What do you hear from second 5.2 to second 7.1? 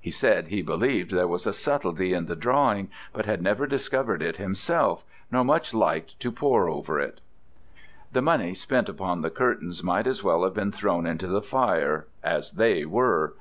nor much liked to pore upon